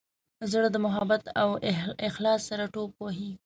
زړه 0.51 0.67
د 0.71 0.77
محبت 0.85 1.23
او 1.41 1.49
اخلاص 2.09 2.39
سره 2.49 2.63
ټوپ 2.73 2.91
وهي. 2.99 3.31